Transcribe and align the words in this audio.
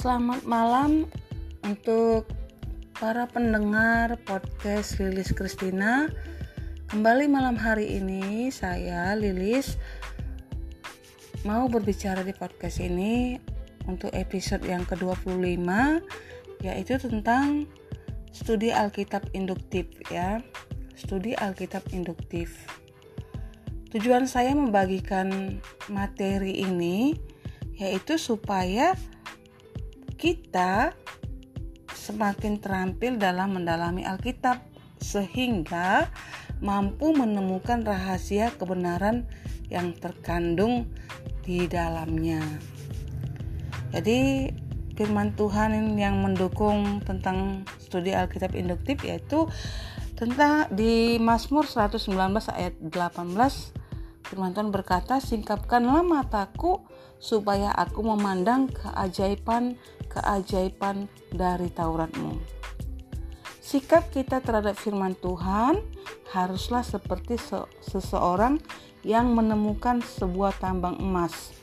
Selamat 0.00 0.48
malam 0.48 1.12
untuk 1.60 2.24
para 2.96 3.28
pendengar 3.28 4.16
podcast 4.24 4.96
Lilis 4.96 5.28
Kristina. 5.36 6.08
Kembali 6.88 7.28
malam 7.28 7.52
hari 7.52 8.00
ini 8.00 8.48
saya 8.48 9.12
Lilis 9.12 9.76
mau 11.44 11.68
berbicara 11.68 12.24
di 12.24 12.32
podcast 12.32 12.80
ini 12.80 13.36
untuk 13.84 14.08
episode 14.16 14.64
yang 14.64 14.88
ke-25 14.88 15.68
yaitu 16.64 16.96
tentang 16.96 17.68
studi 18.32 18.72
Alkitab 18.72 19.28
induktif 19.36 19.84
ya. 20.08 20.40
Studi 20.96 21.36
Alkitab 21.36 21.84
induktif. 21.92 22.56
Tujuan 23.92 24.24
saya 24.24 24.56
membagikan 24.56 25.60
materi 25.92 26.64
ini 26.64 27.12
yaitu 27.76 28.16
supaya 28.16 28.96
kita 30.20 30.92
semakin 31.96 32.60
terampil 32.60 33.16
dalam 33.16 33.56
mendalami 33.56 34.04
Alkitab 34.04 34.60
sehingga 35.00 36.12
mampu 36.60 37.16
menemukan 37.16 37.80
rahasia 37.80 38.52
kebenaran 38.52 39.24
yang 39.72 39.96
terkandung 39.96 40.92
di 41.40 41.64
dalamnya. 41.64 42.44
Jadi 43.96 44.52
firman 44.92 45.32
Tuhan 45.40 45.96
yang 45.96 46.20
mendukung 46.20 47.00
tentang 47.00 47.64
studi 47.80 48.12
Alkitab 48.12 48.52
induktif 48.52 49.00
yaitu 49.00 49.48
tentang 50.20 50.68
di 50.68 51.16
Mazmur 51.16 51.64
119 51.64 52.12
ayat 52.52 52.76
18 52.76 53.80
Firman 54.30 54.54
Tuhan 54.54 54.70
berkata, 54.70 55.18
singkapkanlah 55.18 56.06
mataku 56.06 56.86
supaya 57.18 57.74
aku 57.74 58.14
memandang 58.14 58.70
keajaiban-keajaiban 60.10 61.06
dari 61.30 61.68
Tauratmu. 61.70 62.38
Sikap 63.62 64.10
kita 64.10 64.42
terhadap 64.42 64.74
firman 64.74 65.14
Tuhan 65.14 65.78
haruslah 66.34 66.82
seperti 66.82 67.38
seseorang 67.82 68.58
yang 69.06 69.30
menemukan 69.30 70.02
sebuah 70.02 70.58
tambang 70.58 70.98
emas. 70.98 71.54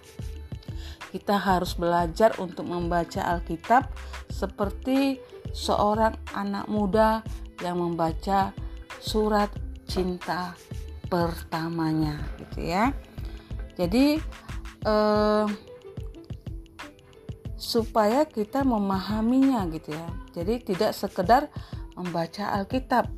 Kita 1.11 1.39
harus 1.39 1.75
belajar 1.75 2.35
untuk 2.39 2.67
membaca 2.67 3.23
Alkitab 3.23 3.91
seperti 4.31 5.19
seorang 5.51 6.15
anak 6.35 6.67
muda 6.67 7.23
yang 7.63 7.79
membaca 7.79 8.53
surat 9.01 9.49
cinta 9.87 10.53
pertamanya 11.07 12.19
gitu 12.37 12.67
ya 12.67 12.91
jadi 13.79 14.19
eh, 14.83 15.45
supaya 17.57 18.23
kita 18.29 18.61
memahaminya 18.61 19.65
gitu 19.73 19.97
ya. 19.97 20.07
Jadi 20.37 20.61
tidak 20.61 20.93
sekedar 20.93 21.49
membaca 21.97 22.53
Alkitab. 22.61 23.09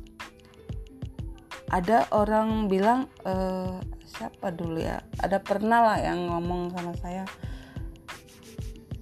Ada 1.70 2.10
orang 2.10 2.66
bilang 2.66 3.06
eh, 3.22 3.78
siapa 4.08 4.50
dulu 4.50 4.80
ya? 4.80 5.04
Ada 5.20 5.38
pernah 5.38 5.84
lah 5.84 5.98
yang 6.02 6.26
ngomong 6.26 6.74
sama 6.74 6.92
saya 6.98 7.24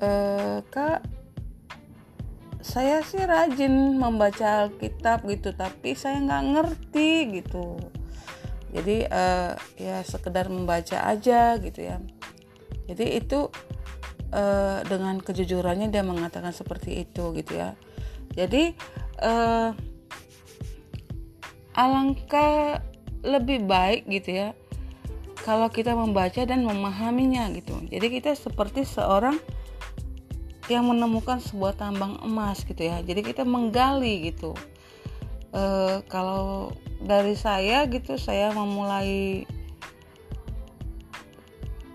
eh, 0.02 0.58
kak 0.70 1.02
saya 2.68 3.00
sih 3.00 3.24
rajin 3.24 3.96
membaca 3.96 4.68
Alkitab 4.68 5.24
gitu 5.24 5.56
tapi 5.56 5.96
saya 5.96 6.20
nggak 6.20 6.44
ngerti 6.52 7.40
gitu. 7.40 7.80
Jadi 8.68 9.08
uh, 9.08 9.56
ya 9.80 10.04
sekedar 10.04 10.52
membaca 10.52 11.00
aja 11.08 11.56
gitu 11.56 11.80
ya. 11.80 11.96
Jadi 12.84 13.24
itu 13.24 13.48
uh, 14.32 14.84
dengan 14.86 15.20
kejujurannya 15.20 15.92
dia 15.92 16.04
mengatakan 16.04 16.52
seperti 16.52 17.04
itu 17.06 17.34
gitu 17.36 17.52
ya. 17.56 17.76
Jadi 18.34 18.76
uh, 19.24 19.72
alangkah 21.78 22.82
lebih 23.22 23.66
baik 23.66 24.06
gitu 24.06 24.30
ya 24.34 24.48
kalau 25.48 25.70
kita 25.72 25.94
membaca 25.94 26.44
dan 26.44 26.60
memahaminya 26.66 27.48
gitu. 27.56 27.80
Jadi 27.88 28.20
kita 28.20 28.36
seperti 28.36 28.84
seorang 28.84 29.40
yang 30.68 30.84
menemukan 30.84 31.40
sebuah 31.40 31.80
tambang 31.80 32.20
emas 32.20 32.60
gitu 32.68 32.84
ya. 32.84 33.00
Jadi 33.00 33.24
kita 33.24 33.48
menggali 33.48 34.28
gitu. 34.28 34.52
E, 35.48 35.62
kalau 36.12 36.68
dari 37.00 37.32
saya 37.32 37.88
gitu 37.88 38.20
saya 38.20 38.52
memulai 38.52 39.48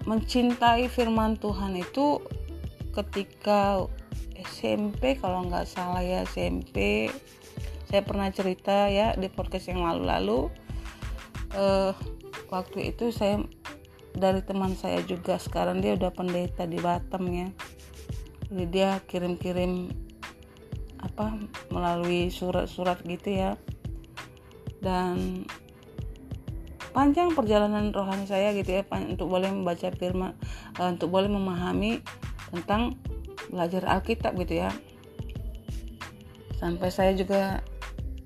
mencintai 0.04 0.92
firman 0.92 1.40
Tuhan 1.40 1.80
itu 1.80 2.20
ketika 2.92 3.88
SMP 4.36 5.18
kalau 5.18 5.48
nggak 5.48 5.66
salah 5.66 6.04
ya 6.04 6.28
SMP 6.28 7.08
saya 7.94 8.02
pernah 8.02 8.26
cerita 8.34 8.90
ya 8.90 9.14
di 9.14 9.30
podcast 9.30 9.70
yang 9.70 9.86
lalu-lalu. 9.86 10.50
Uh, 11.54 11.94
waktu 12.50 12.90
itu 12.90 13.14
saya 13.14 13.46
dari 14.18 14.42
teman 14.42 14.74
saya 14.74 15.06
juga 15.06 15.38
sekarang 15.38 15.78
dia 15.78 15.94
udah 15.94 16.10
pendeta 16.10 16.66
di 16.66 16.82
Batam 16.82 17.30
ya. 17.30 17.54
Jadi 18.50 18.66
dia 18.74 18.98
kirim-kirim 19.06 19.94
apa 21.06 21.38
melalui 21.70 22.34
surat-surat 22.34 22.98
gitu 23.06 23.30
ya. 23.30 23.62
Dan 24.82 25.46
panjang 26.94 27.34
perjalanan 27.34 27.90
rohani 27.90 28.30
saya 28.30 28.54
gitu 28.54 28.80
ya 28.80 28.84
untuk 29.10 29.28
boleh 29.28 29.50
membaca 29.50 29.90
firman 29.92 30.38
uh, 30.78 30.94
untuk 30.94 31.10
boleh 31.10 31.28
memahami 31.28 32.00
tentang 32.54 32.96
belajar 33.50 33.84
Alkitab 33.90 34.38
gitu 34.40 34.64
ya. 34.64 34.72
Sampai 36.62 36.94
saya 36.94 37.12
juga 37.18 37.60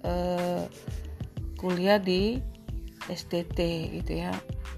uh, 0.06 0.68
kuliah 1.58 1.98
di 1.98 2.38
STT 3.08 3.58
gitu 4.04 4.20
ya 4.28 4.36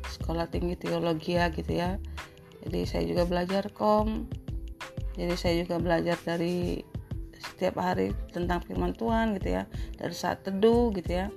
sekolah 0.08 0.48
tinggi 0.48 0.78
teologi 0.78 1.36
gitu 1.36 1.74
ya. 1.74 1.98
Jadi 2.64 2.80
saya 2.86 3.04
juga 3.10 3.26
belajar 3.26 3.68
kom 3.74 4.30
jadi 5.20 5.36
saya 5.36 5.56
juga 5.68 5.76
belajar 5.84 6.16
dari 6.24 6.80
setiap 7.36 7.84
hari 7.84 8.16
tentang 8.32 8.64
firman 8.64 8.96
Tuhan 8.96 9.36
gitu 9.36 9.60
ya 9.60 9.68
dari 10.00 10.16
saat 10.16 10.48
teduh 10.48 10.96
gitu 10.96 11.12
ya 11.12 11.28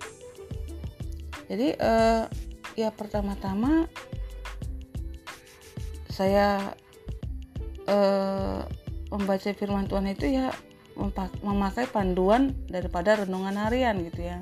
jadi 1.52 1.76
uh, 1.84 2.24
ya 2.80 2.88
pertama-tama 2.96 3.84
saya 6.08 6.72
uh, 7.84 8.64
membaca 9.12 9.52
firman 9.52 9.84
Tuhan 9.84 10.08
itu 10.16 10.32
ya 10.32 10.48
memakai 11.44 11.92
panduan 11.92 12.56
daripada 12.72 13.20
renungan 13.20 13.52
harian 13.60 14.00
gitu 14.00 14.32
ya. 14.32 14.40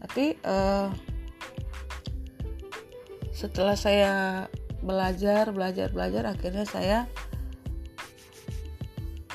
Tapi 0.00 0.40
uh, 0.48 0.88
setelah 3.36 3.76
saya 3.76 4.12
belajar 4.80 5.52
belajar 5.52 5.92
belajar 5.92 6.32
akhirnya 6.32 6.64
saya 6.64 6.98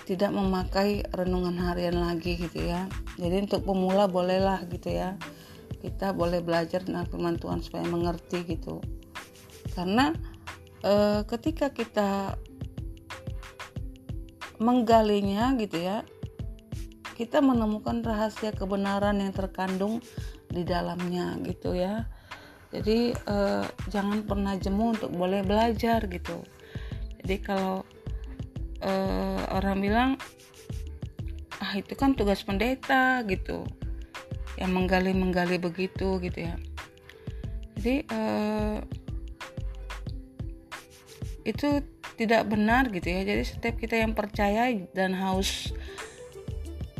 tidak 0.09 0.33
memakai 0.33 1.05
renungan 1.13 1.61
harian 1.61 2.01
lagi 2.01 2.41
gitu 2.41 2.65
ya. 2.65 2.89
Jadi 3.21 3.45
untuk 3.45 3.69
pemula 3.69 4.09
bolehlah 4.09 4.65
gitu 4.65 4.89
ya 4.97 5.13
kita 5.79 6.11
boleh 6.11 6.43
belajar 6.43 6.83
tentang 6.83 7.07
firman 7.07 7.39
Tuhan 7.39 7.63
supaya 7.63 7.87
mengerti 7.87 8.43
gitu. 8.43 8.83
Karena 9.71 10.11
e, 10.83 11.23
ketika 11.23 11.71
kita 11.71 12.35
menggalinya 14.59 15.55
gitu 15.55 15.79
ya 15.79 16.03
kita 17.15 17.39
menemukan 17.39 18.03
rahasia 18.03 18.51
kebenaran 18.51 19.23
yang 19.23 19.31
terkandung 19.31 20.03
di 20.51 20.67
dalamnya 20.67 21.39
gitu 21.47 21.75
ya. 21.75 22.07
Jadi 22.75 23.15
e, 23.15 23.37
jangan 23.87 24.23
pernah 24.27 24.59
jemu 24.59 24.99
untuk 24.99 25.11
boleh 25.15 25.43
belajar 25.47 26.03
gitu. 26.11 26.43
Jadi 27.23 27.35
kalau 27.39 27.87
e, 28.83 28.91
orang 29.55 29.77
bilang 29.79 30.09
ah 31.59 31.75
itu 31.75 31.91
kan 31.95 32.15
tugas 32.15 32.43
pendeta 32.43 33.19
gitu 33.27 33.67
yang 34.57 34.71
menggali-menggali 34.73 35.61
begitu 35.61 36.17
gitu 36.23 36.39
ya. 36.49 36.55
Jadi 37.77 37.95
uh, 38.09 38.79
itu 41.45 41.83
tidak 42.17 42.47
benar 42.49 42.89
gitu 42.89 43.07
ya. 43.07 43.21
Jadi 43.23 43.43
setiap 43.45 43.75
kita 43.77 43.99
yang 43.99 44.17
percaya 44.17 44.71
dan 44.95 45.13
haus 45.13 45.71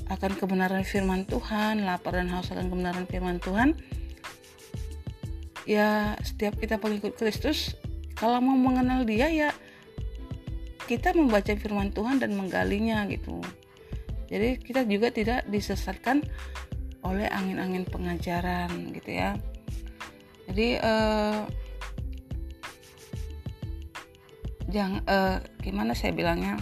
akan 0.09 0.33
kebenaran 0.35 0.81
firman 0.81 1.23
Tuhan 1.29 1.85
lapar 1.85 2.17
dan 2.17 2.33
haus 2.33 2.49
akan 2.49 2.73
kebenaran 2.73 3.05
firman 3.05 3.37
Tuhan 3.37 3.77
ya 5.69 6.17
setiap 6.25 6.57
kita 6.57 6.81
pengikut 6.81 7.13
Kristus 7.13 7.77
kalau 8.17 8.41
mau 8.41 8.57
mengenal 8.57 9.05
dia 9.05 9.29
ya 9.29 9.53
kita 10.89 11.13
membaca 11.13 11.53
firman 11.53 11.93
Tuhan 11.93 12.17
dan 12.17 12.33
menggalinya 12.33 13.05
gitu. 13.05 13.37
Jadi 14.25 14.57
kita 14.57 14.81
juga 14.89 15.13
tidak 15.13 15.45
disesatkan 15.45 16.25
oleh 17.09 17.25
angin-angin 17.27 17.89
pengajaran 17.89 18.93
gitu 18.93 19.11
ya. 19.17 19.33
Jadi 20.49 20.77
uh, 20.77 21.45
jangan 24.69 25.01
uh, 25.09 25.37
gimana 25.65 25.97
saya 25.97 26.13
bilangnya? 26.13 26.61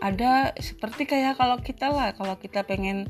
Ada 0.00 0.56
seperti 0.56 1.04
kayak 1.04 1.36
kalau 1.36 1.60
kita 1.60 1.92
lah 1.92 2.16
kalau 2.16 2.40
kita 2.40 2.64
pengen 2.64 3.04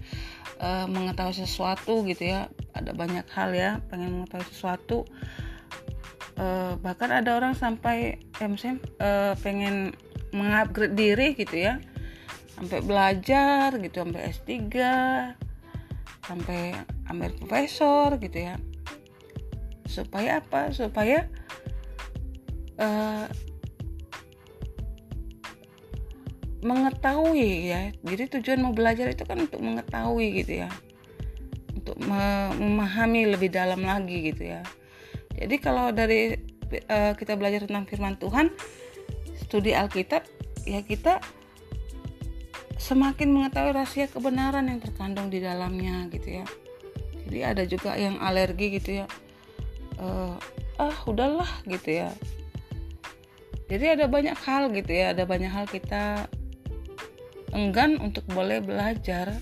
uh, 0.61 0.87
mengetahui 0.87 1.35
sesuatu 1.35 2.05
gitu 2.07 2.29
ya 2.35 2.53
ada 2.77 2.93
banyak 2.95 3.27
hal 3.33 3.51
ya 3.57 3.81
pengen 3.89 4.23
mengetahui 4.23 4.47
sesuatu 4.53 5.09
uh, 6.39 6.77
bahkan 6.79 7.11
ada 7.11 7.35
orang 7.35 7.57
sampai 7.57 8.21
eh, 8.21 8.49
uh, 9.01 9.35
pengen 9.41 9.97
mengupgrade 10.31 10.95
diri 10.95 11.35
gitu 11.35 11.59
ya 11.59 11.83
sampai 12.55 12.79
belajar 12.85 13.75
gitu 13.81 14.05
sampai 14.05 14.31
S3 14.31 14.53
sampai 16.25 16.77
ambil 17.09 17.33
profesor 17.37 18.17
gitu 18.21 18.39
ya. 18.39 18.57
Supaya 19.87 20.41
apa? 20.41 20.71
Supaya 20.71 21.27
uh, 22.79 23.27
mengetahui 26.61 27.73
ya. 27.73 27.93
Jadi 28.05 28.41
tujuan 28.41 28.61
mau 28.61 28.73
belajar 28.77 29.09
itu 29.11 29.25
kan 29.25 29.41
untuk 29.41 29.61
mengetahui 29.61 30.45
gitu 30.45 30.67
ya. 30.67 30.71
Untuk 31.75 31.97
memahami 32.01 33.33
lebih 33.33 33.49
dalam 33.51 33.83
lagi 33.83 34.33
gitu 34.33 34.53
ya. 34.53 34.63
Jadi 35.35 35.57
kalau 35.59 35.89
dari 35.91 36.37
uh, 36.91 37.13
kita 37.17 37.35
belajar 37.35 37.65
tentang 37.65 37.89
firman 37.89 38.21
Tuhan 38.21 38.53
studi 39.41 39.73
Alkitab 39.75 40.23
ya 40.69 40.85
kita 40.85 41.19
semakin 42.81 43.29
mengetahui 43.29 43.77
rahasia 43.77 44.09
kebenaran 44.09 44.65
yang 44.65 44.81
terkandung 44.81 45.29
di 45.29 45.45
dalamnya 45.45 46.09
gitu 46.09 46.41
ya. 46.41 46.47
Jadi 47.29 47.39
ada 47.45 47.63
juga 47.69 47.95
yang 48.01 48.17
alergi 48.19 48.81
gitu 48.81 49.05
ya. 49.05 49.07
Uh, 50.01 50.41
ah 50.81 50.97
udahlah 51.05 51.49
gitu 51.69 52.01
ya. 52.01 52.09
Jadi 53.69 54.01
ada 54.01 54.09
banyak 54.09 54.35
hal 54.35 54.73
gitu 54.73 54.91
ya 54.91 55.13
ada 55.15 55.29
banyak 55.29 55.53
hal 55.53 55.69
kita 55.69 56.27
enggan 57.55 58.01
untuk 58.01 58.27
boleh 58.33 58.59
belajar 58.59 59.37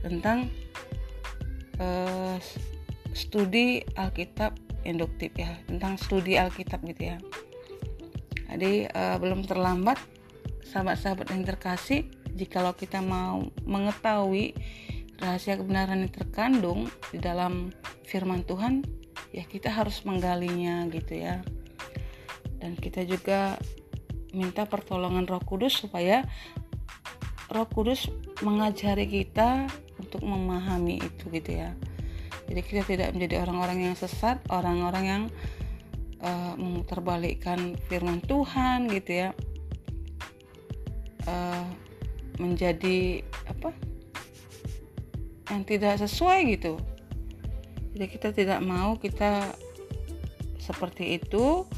tentang 0.00 0.48
uh, 1.82 2.38
studi 3.12 3.84
Alkitab 3.98 4.56
induktif 4.88 5.34
ya 5.36 5.52
tentang 5.68 5.98
studi 5.98 6.38
Alkitab 6.38 6.80
gitu 6.86 7.12
ya. 7.12 7.18
Jadi 8.54 8.86
uh, 8.88 9.18
belum 9.20 9.44
terlambat 9.44 10.00
sahabat-sahabat 10.72 11.28
yang 11.34 11.44
terkasih 11.44 12.08
jikalau 12.36 12.72
kita 12.72 13.04
mau 13.04 13.48
mengetahui 13.64 14.56
rahasia 15.20 15.54
kebenaran 15.60 16.02
yang 16.02 16.12
terkandung 16.12 16.90
di 17.14 17.18
dalam 17.22 17.70
firman 18.08 18.42
Tuhan 18.42 18.82
ya 19.30 19.44
kita 19.46 19.70
harus 19.70 20.02
menggalinya 20.02 20.88
gitu 20.90 21.16
ya 21.16 21.44
dan 22.62 22.78
kita 22.78 23.02
juga 23.02 23.58
minta 24.32 24.64
pertolongan 24.64 25.28
Roh 25.28 25.42
Kudus 25.44 25.84
supaya 25.84 26.24
Roh 27.52 27.68
Kudus 27.68 28.08
mengajari 28.40 29.04
kita 29.06 29.68
untuk 30.00 30.24
memahami 30.24 30.98
itu 30.98 31.28
gitu 31.28 31.52
ya. 31.52 31.76
Jadi 32.48 32.60
kita 32.64 32.82
tidak 32.84 33.08
menjadi 33.16 33.44
orang-orang 33.44 33.92
yang 33.92 33.94
sesat, 33.96 34.40
orang-orang 34.48 35.04
yang 35.04 35.22
uh, 36.24 36.54
memutarbalikkan 36.56 37.76
firman 37.86 38.24
Tuhan 38.24 38.88
gitu 38.88 39.26
ya. 39.26 39.28
Uh, 41.28 41.64
menjadi 42.38 43.26
apa? 43.48 43.74
Yang 45.52 45.62
tidak 45.68 45.94
sesuai 46.06 46.38
gitu. 46.56 46.80
Jadi 47.92 48.06
kita 48.08 48.28
tidak 48.32 48.60
mau 48.64 48.96
kita 48.96 49.52
seperti 50.56 51.20
itu. 51.20 51.68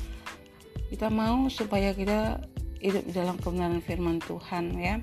Kita 0.92 1.10
mau 1.10 1.50
supaya 1.50 1.90
kita 1.90 2.38
hidup 2.78 3.04
dalam 3.10 3.36
kebenaran 3.40 3.80
firman 3.80 4.20
Tuhan 4.20 4.76
ya 4.76 5.00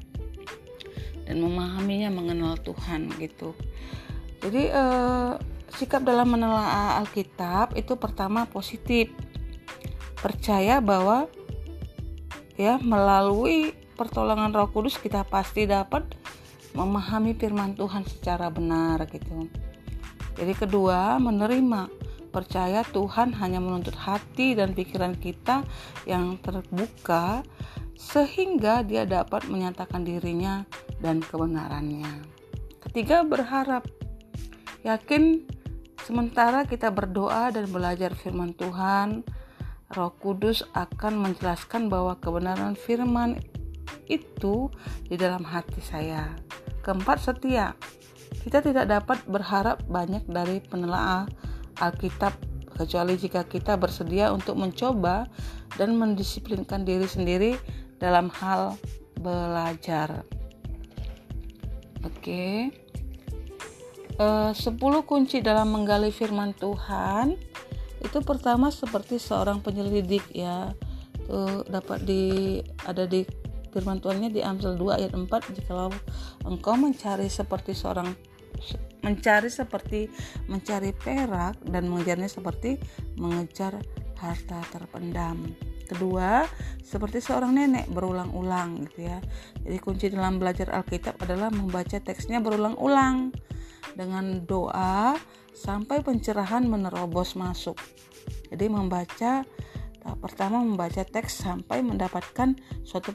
dan 1.25 1.37
memahaminya 1.41 2.13
mengenal 2.13 2.59
Tuhan 2.61 3.09
gitu. 3.17 3.57
Jadi 4.43 4.69
eh, 4.69 5.33
sikap 5.73 6.05
dalam 6.05 6.33
menelaah 6.35 7.01
Alkitab 7.01 7.73
itu 7.79 7.95
pertama 7.97 8.45
positif. 8.45 9.09
Percaya 10.21 10.77
bahwa 10.77 11.25
ya 12.53 12.77
melalui 12.77 13.73
pertolongan 14.01 14.49
Roh 14.49 14.65
Kudus 14.73 14.97
kita 14.97 15.21
pasti 15.21 15.69
dapat 15.69 16.17
memahami 16.73 17.37
firman 17.37 17.77
Tuhan 17.77 18.01
secara 18.09 18.49
benar 18.49 19.05
gitu. 19.05 19.45
Jadi 20.33 20.57
kedua, 20.57 21.21
menerima 21.21 21.85
percaya 22.33 22.81
Tuhan 22.81 23.37
hanya 23.37 23.61
menuntut 23.61 23.93
hati 23.93 24.57
dan 24.57 24.73
pikiran 24.73 25.13
kita 25.13 25.61
yang 26.09 26.41
terbuka 26.41 27.45
sehingga 27.93 28.81
dia 28.81 29.05
dapat 29.05 29.45
menyatakan 29.45 30.01
dirinya 30.01 30.65
dan 30.97 31.21
kebenarannya. 31.21 32.25
Ketiga, 32.81 33.21
berharap 33.21 33.85
yakin 34.81 35.45
sementara 36.01 36.65
kita 36.65 36.89
berdoa 36.89 37.53
dan 37.53 37.69
belajar 37.69 38.17
firman 38.17 38.57
Tuhan, 38.57 39.21
Roh 39.91 40.15
Kudus 40.17 40.65
akan 40.73 41.19
menjelaskan 41.19 41.91
bahwa 41.91 42.17
kebenaran 42.17 42.73
firman 42.79 43.37
itu 44.07 44.69
di 45.07 45.15
dalam 45.15 45.43
hati 45.45 45.79
saya. 45.83 46.33
Keempat, 46.81 47.21
setia. 47.21 47.77
Kita 48.41 48.63
tidak 48.63 48.89
dapat 48.89 49.21
berharap 49.27 49.83
banyak 49.85 50.25
dari 50.25 50.63
penelaah 50.63 51.27
Alkitab 51.77 52.33
kecuali 52.73 53.19
jika 53.19 53.45
kita 53.45 53.77
bersedia 53.77 54.33
untuk 54.33 54.57
mencoba 54.57 55.29
dan 55.77 55.93
mendisiplinkan 55.99 56.81
diri 56.81 57.05
sendiri 57.05 57.51
dalam 58.01 58.33
hal 58.33 58.79
belajar. 59.21 60.25
Oke. 62.01 62.17
Okay. 62.17 62.57
Uh, 64.21 64.53
10 64.53 64.77
kunci 65.07 65.41
dalam 65.41 65.73
menggali 65.73 66.13
firman 66.13 66.53
Tuhan 66.53 67.33
itu 68.01 68.17
pertama 68.25 68.73
seperti 68.73 69.21
seorang 69.21 69.61
penyelidik 69.61 70.25
ya. 70.33 70.73
Itu 71.21 71.65
dapat 71.69 72.05
di 72.05 72.57
ada 72.85 73.05
di 73.05 73.21
firman 73.71 74.03
Tuhannya 74.03 74.29
di 74.29 74.43
Amsal 74.43 74.75
2 74.75 74.99
ayat 74.99 75.11
4 75.15 75.27
jikalau 75.57 75.89
engkau 76.45 76.75
mencari 76.75 77.31
seperti 77.31 77.71
seorang 77.71 78.11
mencari 79.01 79.49
seperti 79.49 80.05
mencari 80.45 80.93
perak 80.93 81.57
dan 81.65 81.89
mengejarnya 81.89 82.29
seperti 82.29 82.77
mengejar 83.17 83.81
harta 84.21 84.61
terpendam. 84.69 85.49
Kedua 85.89 86.45
seperti 86.85 87.19
seorang 87.19 87.57
nenek 87.57 87.89
berulang-ulang 87.89 88.85
gitu 88.85 89.09
ya. 89.09 89.19
Jadi 89.65 89.77
kunci 89.81 90.05
dalam 90.13 90.37
belajar 90.37 90.69
Alkitab 90.71 91.17
adalah 91.25 91.49
membaca 91.49 91.97
teksnya 91.97 92.39
berulang-ulang 92.39 93.33
dengan 93.97 94.45
doa 94.45 95.17
sampai 95.51 95.99
pencerahan 95.99 96.63
menerobos 96.63 97.35
masuk. 97.35 97.75
Jadi 98.53 98.65
membaca 98.71 99.43
tahap 100.01 100.19
pertama 100.19 100.65
membaca 100.65 101.05
teks 101.05 101.45
sampai 101.45 101.85
mendapatkan 101.85 102.57
suatu 102.81 103.13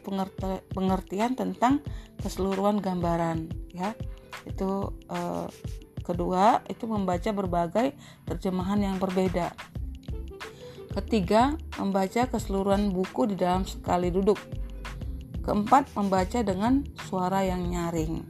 pengertian 0.70 1.34
tentang 1.34 1.82
keseluruhan 2.22 2.78
gambaran 2.78 3.50
ya 3.74 3.92
itu 4.46 4.94
eh, 5.10 5.48
kedua 6.06 6.62
itu 6.70 6.86
membaca 6.86 7.30
berbagai 7.34 7.92
terjemahan 8.24 8.78
yang 8.78 8.96
berbeda 9.02 9.50
Ketiga, 10.96 11.52
membaca 11.76 12.24
keseluruhan 12.24 12.88
buku 12.88 13.28
di 13.28 13.36
dalam 13.36 13.68
sekali 13.68 14.08
duduk. 14.08 14.40
Keempat, 15.44 15.92
membaca 15.92 16.40
dengan 16.40 16.88
suara 17.04 17.44
yang 17.44 17.68
nyaring. 17.68 18.24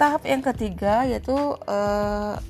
Tahap 0.00 0.24
yang 0.24 0.40
ketiga 0.40 1.04
yaitu 1.04 1.36
eh, 1.68 2.40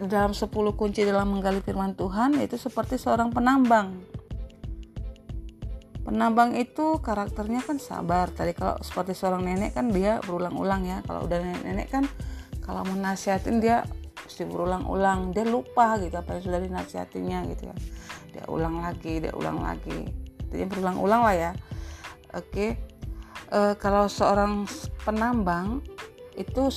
dalam 0.00 0.32
10 0.32 0.48
kunci 0.78 1.04
dalam 1.04 1.28
menggali 1.36 1.60
firman 1.60 1.92
Tuhan 1.92 2.40
yaitu 2.40 2.56
seperti 2.56 2.96
seorang 2.96 3.28
penambang. 3.34 4.00
Penambang 6.00 6.56
itu 6.56 6.96
karakternya 7.04 7.60
kan 7.60 7.76
sabar. 7.76 8.32
Tadi 8.32 8.56
kalau 8.56 8.80
seperti 8.80 9.12
seorang 9.12 9.44
nenek 9.44 9.76
kan 9.76 9.92
dia 9.92 10.18
berulang-ulang 10.24 10.88
ya. 10.88 10.98
Kalau 11.04 11.28
udah 11.28 11.38
nenek-nenek 11.38 11.88
kan 11.92 12.04
kalau 12.64 12.86
menasihatin 12.88 13.60
dia 13.60 13.84
mesti 14.30 14.46
berulang-ulang 14.46 15.34
dia 15.34 15.42
lupa 15.42 15.98
gitu 15.98 16.14
apa 16.14 16.38
yang 16.38 16.42
sudah 16.46 16.60
dinasihatinya 16.62 17.38
gitu 17.50 17.66
ya 17.66 17.76
dia 18.30 18.44
ulang 18.46 18.78
lagi 18.78 19.18
dia 19.18 19.34
ulang 19.34 19.58
lagi 19.58 20.06
dia 20.54 20.70
berulang-ulang 20.70 21.22
lah 21.26 21.34
ya 21.34 21.52
oke 22.38 22.66
e, 23.50 23.60
kalau 23.82 24.06
seorang 24.06 24.70
penambang 25.02 25.82
itu 26.38 26.70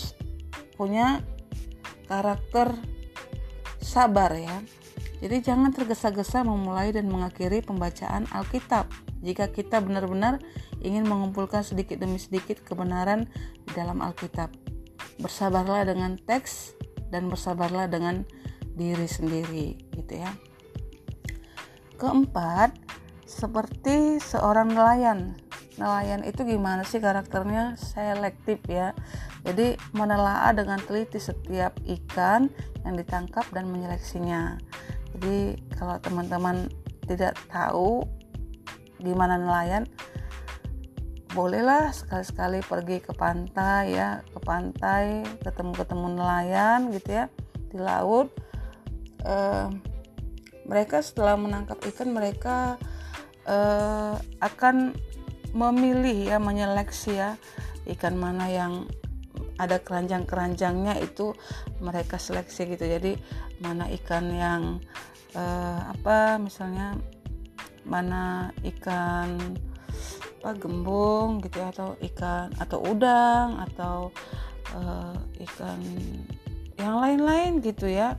punya 0.73 1.21
karakter 2.09 2.73
sabar 3.83 4.31
ya 4.33 4.63
jadi 5.23 5.39
jangan 5.39 5.71
tergesa-gesa 5.71 6.43
memulai 6.43 6.91
dan 6.91 7.07
mengakhiri 7.07 7.63
pembacaan 7.63 8.27
Alkitab 8.35 8.91
jika 9.23 9.47
kita 9.47 9.79
benar-benar 9.79 10.43
ingin 10.83 11.07
mengumpulkan 11.07 11.63
sedikit 11.63 11.95
demi 11.95 12.19
sedikit 12.19 12.59
kebenaran 12.59 13.31
di 13.63 13.71
dalam 13.71 14.03
Alkitab. 14.03 14.51
Bersabarlah 15.23 15.87
dengan 15.87 16.19
teks 16.19 16.75
dan 17.07 17.31
bersabarlah 17.31 17.87
dengan 17.87 18.27
diri 18.75 19.07
sendiri 19.07 19.79
gitu 19.95 20.19
ya. 20.19 20.35
Keempat, 21.95 22.75
seperti 23.23 24.19
seorang 24.19 24.75
nelayan 24.75 25.39
nelayan 25.77 26.21
itu 26.23 26.45
gimana 26.45 26.85
sih 26.85 27.01
karakternya? 27.01 27.75
Selektif 27.79 28.61
ya. 28.69 28.93
Jadi 29.43 29.75
menelaah 29.91 30.55
dengan 30.55 30.79
teliti 30.79 31.19
setiap 31.19 31.75
ikan 31.83 32.47
yang 32.87 32.95
ditangkap 32.95 33.43
dan 33.51 33.67
menyeleksinya. 33.67 34.57
Jadi 35.17 35.59
kalau 35.75 35.99
teman-teman 35.99 36.69
tidak 37.05 37.35
tahu 37.51 38.07
gimana 39.03 39.35
nelayan 39.35 39.83
bolehlah 41.33 41.89
sekali-sekali 41.89 42.61
pergi 42.61 43.01
ke 43.01 43.11
pantai 43.11 43.97
ya 43.97 44.21
ke 44.21 44.39
pantai 44.39 45.25
ketemu-ketemu 45.41 46.07
nelayan 46.13 46.79
gitu 46.93 47.09
ya 47.09 47.25
di 47.73 47.77
laut. 47.81 48.29
Eh, 49.25 49.67
mereka 50.63 51.03
setelah 51.03 51.35
menangkap 51.35 51.81
ikan 51.83 52.13
mereka 52.13 52.77
eh, 53.49 54.15
akan 54.39 54.95
memilih 55.53 56.33
ya 56.33 56.37
menyeleksi 56.41 57.13
ya 57.13 57.37
ikan 57.93 58.17
mana 58.17 58.49
yang 58.49 58.89
ada 59.61 59.77
keranjang-keranjangnya 59.77 60.97
itu 61.01 61.37
mereka 61.77 62.17
seleksi 62.17 62.73
gitu. 62.73 62.85
Jadi 62.89 63.13
mana 63.61 63.85
ikan 64.01 64.25
yang 64.33 64.61
eh, 65.37 65.79
apa 65.93 66.41
misalnya 66.41 66.97
mana 67.85 68.49
ikan 68.63 69.37
apa 70.43 70.59
gembung 70.59 71.39
gitu 71.39 71.63
ya 71.63 71.71
atau 71.71 71.95
ikan 72.01 72.51
atau 72.59 72.79
udang 72.83 73.61
atau 73.61 73.97
eh, 74.73 75.15
ikan 75.45 75.79
yang 76.81 76.97
lain-lain 76.97 77.61
gitu 77.61 77.85
ya. 77.85 78.17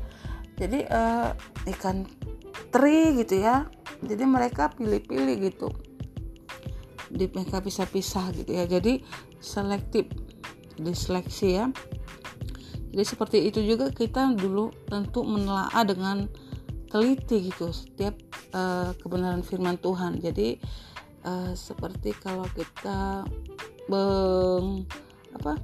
Jadi 0.55 0.87
eh, 0.87 1.31
ikan 1.75 2.07
teri 2.71 3.19
gitu 3.19 3.43
ya. 3.43 3.67
Jadi 4.05 4.23
mereka 4.23 4.71
pilih-pilih 4.71 5.37
gitu 5.50 5.94
di 7.14 7.30
mereka 7.30 7.62
pisah-pisah 7.62 8.35
gitu 8.35 8.50
ya. 8.50 8.66
Jadi 8.66 9.00
selektif 9.38 10.11
diseleksi 10.76 11.49
ya. 11.54 11.71
Jadi 12.90 13.04
seperti 13.06 13.38
itu 13.47 13.62
juga 13.62 13.90
kita 13.90 14.35
dulu 14.35 14.71
tentu 14.87 15.23
menelaah 15.23 15.83
dengan 15.87 16.26
teliti 16.90 17.50
gitu 17.50 17.75
setiap 17.75 18.14
uh, 18.54 18.94
kebenaran 18.99 19.42
firman 19.42 19.78
Tuhan. 19.78 20.18
Jadi 20.18 20.59
uh, 21.26 21.54
seperti 21.54 22.14
kalau 22.18 22.47
kita 22.54 23.26
beng 23.90 24.87
apa 25.35 25.59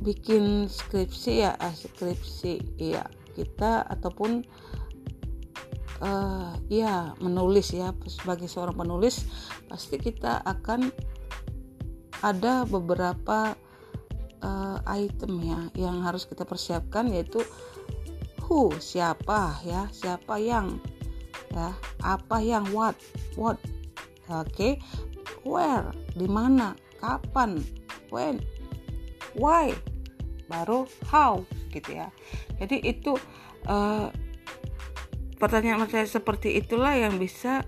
bikin 0.00 0.66
skripsi 0.66 1.44
ya 1.44 1.52
ah, 1.60 1.72
skripsi 1.72 2.76
ya 2.76 3.04
kita 3.36 3.84
ataupun 3.86 4.44
uh, 6.00 6.56
ya 6.66 7.14
menulis 7.20 7.72
ya 7.76 7.92
sebagai 8.08 8.48
seorang 8.48 8.76
penulis 8.76 9.24
pasti 9.68 10.00
kita 10.00 10.40
akan 10.44 10.90
ada 12.20 12.68
beberapa 12.68 13.56
uh, 14.44 14.78
item 14.88 15.40
ya 15.40 15.60
yang 15.76 16.04
harus 16.04 16.28
kita 16.28 16.44
persiapkan 16.44 17.08
yaitu 17.08 17.40
who 18.44 18.72
siapa 18.82 19.56
ya 19.64 19.88
siapa 19.94 20.36
yang 20.40 20.80
ya 21.54 21.72
apa 22.04 22.36
yang 22.42 22.66
what 22.74 22.96
what 23.38 23.56
oke 24.28 24.46
okay. 24.50 24.76
where 25.46 25.88
di 26.14 26.28
mana 26.28 26.76
kapan 27.00 27.62
when 28.12 28.42
why 29.38 29.72
baru 30.50 30.84
how 31.06 31.40
gitu 31.70 32.02
ya 32.02 32.10
jadi 32.58 32.76
itu 32.82 33.14
uh, 33.70 34.10
pertanyaan 35.40 35.88
saya 35.88 36.04
seperti 36.04 36.60
itulah 36.60 36.92
yang 36.92 37.16
bisa 37.16 37.64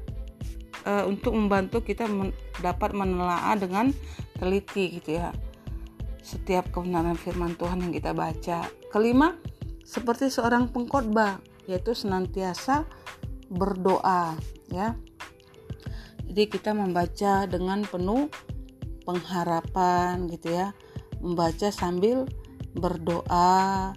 uh, 0.84 1.08
untuk 1.08 1.32
membantu 1.32 1.80
kita 1.80 2.04
men 2.06 2.36
dapat 2.60 2.92
menelaah 2.92 3.56
dengan 3.56 3.90
teliti 4.36 5.00
gitu 5.00 5.18
ya 5.18 5.32
setiap 6.22 6.70
kebenaran 6.70 7.18
firman 7.18 7.58
Tuhan 7.58 7.82
yang 7.82 7.92
kita 7.92 8.14
baca. 8.14 8.70
Kelima, 8.94 9.34
seperti 9.82 10.30
seorang 10.30 10.70
pengkhotbah 10.70 11.42
yaitu 11.66 11.92
senantiasa 11.94 12.86
berdoa 13.50 14.38
ya. 14.70 14.94
Jadi 16.22 16.48
kita 16.48 16.72
membaca 16.72 17.44
dengan 17.44 17.84
penuh 17.84 18.30
pengharapan 19.04 20.30
gitu 20.30 20.54
ya. 20.54 20.72
Membaca 21.20 21.68
sambil 21.68 22.24
berdoa, 22.72 23.92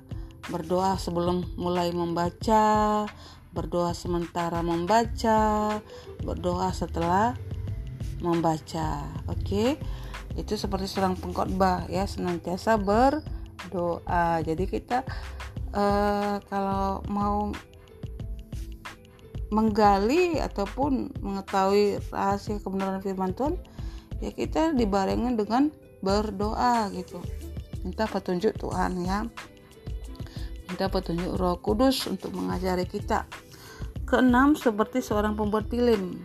berdoa 0.51 0.99
sebelum 0.99 1.47
mulai 1.55 1.89
membaca, 1.95 3.05
berdoa 3.55 3.95
sementara 3.95 4.59
membaca, 4.59 5.79
berdoa 6.19 6.69
setelah 6.75 7.39
membaca. 8.19 9.07
Oke. 9.31 9.39
Okay? 9.39 9.69
Itu 10.35 10.59
seperti 10.59 10.91
seorang 10.91 11.15
pengkhotbah 11.15 11.87
ya, 11.87 12.03
senantiasa 12.03 12.75
berdoa. 12.75 14.43
Jadi 14.43 14.67
kita 14.67 15.07
uh, 15.71 16.43
kalau 16.51 16.99
mau 17.07 17.55
menggali 19.55 20.35
ataupun 20.43 21.15
mengetahui 21.23 22.03
rahasia 22.11 22.59
kebenaran 22.59 22.99
firman 22.99 23.31
Tuhan, 23.31 23.55
ya 24.19 24.35
kita 24.35 24.75
dibarengin 24.75 25.39
dengan 25.39 25.71
berdoa 26.03 26.91
gitu. 26.91 27.23
Minta 27.87 28.03
petunjuk 28.03 28.59
Tuhan 28.59 29.07
ya 29.07 29.23
minta 30.75 30.89
petunjuk 30.89 31.37
Roh 31.37 31.61
Kudus 31.61 32.09
untuk 32.09 32.33
mengajari 32.33 32.83
kita 32.89 33.29
Keenam 34.15 34.55
seperti 34.55 35.03
seorang 35.03 35.35
pembuat 35.35 35.67
film. 35.67 36.23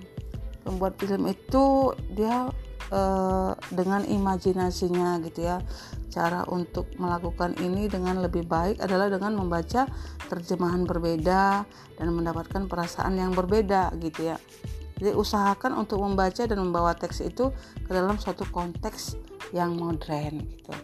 Pembuat 0.63 0.95
film 0.95 1.27
itu 1.27 1.91
dia 2.15 2.47
uh, 2.95 3.51
dengan 3.75 4.07
imajinasinya 4.07 5.19
gitu 5.27 5.43
ya. 5.43 5.59
Cara 6.07 6.47
untuk 6.47 6.87
melakukan 7.03 7.59
ini 7.59 7.91
dengan 7.91 8.23
lebih 8.23 8.47
baik 8.47 8.79
adalah 8.79 9.11
dengan 9.11 9.35
membaca 9.35 9.91
terjemahan 10.31 10.87
berbeda 10.87 11.67
dan 11.99 12.09
mendapatkan 12.15 12.71
perasaan 12.71 13.19
yang 13.19 13.35
berbeda 13.35 13.91
gitu 13.99 14.31
ya. 14.31 14.39
Jadi 15.03 15.11
usahakan 15.11 15.83
untuk 15.83 15.99
membaca 15.99 16.47
dan 16.47 16.63
membawa 16.63 16.95
teks 16.95 17.27
itu 17.27 17.51
ke 17.75 17.91
dalam 17.91 18.23
suatu 18.23 18.47
konteks 18.55 19.19
yang 19.51 19.75
modern 19.75 20.47
gitu. 20.47 20.75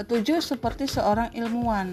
Ketujuh 0.00 0.40
seperti 0.40 0.88
seorang 0.88 1.28
ilmuwan 1.36 1.92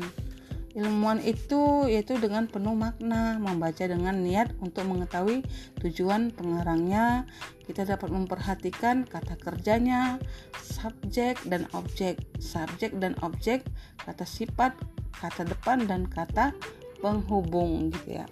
Ilmuwan 0.78 1.18
itu 1.26 1.90
yaitu 1.90 2.22
dengan 2.22 2.46
penuh 2.46 2.78
makna, 2.78 3.42
membaca 3.42 3.82
dengan 3.82 4.22
niat 4.22 4.54
untuk 4.62 4.86
mengetahui 4.86 5.42
tujuan 5.82 6.30
pengarangnya. 6.30 7.26
Kita 7.66 7.82
dapat 7.82 8.14
memperhatikan 8.14 9.10
kata 9.10 9.42
kerjanya, 9.42 10.22
subjek 10.54 11.42
dan 11.50 11.66
objek, 11.74 12.22
subjek 12.38 12.94
dan 13.02 13.18
objek, 13.26 13.66
kata 14.06 14.22
sifat, 14.22 14.78
kata 15.18 15.50
depan 15.50 15.90
dan 15.90 16.06
kata 16.06 16.54
penghubung 17.02 17.90
gitu 17.90 18.22
ya. 18.22 18.26